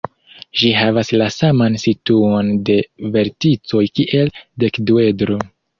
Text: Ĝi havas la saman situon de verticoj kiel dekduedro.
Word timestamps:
Ĝi 0.61 0.71
havas 0.77 1.11
la 1.21 1.27
saman 1.35 1.77
situon 1.85 2.51
de 2.71 2.81
verticoj 3.19 3.87
kiel 4.01 4.37
dekduedro. 4.67 5.45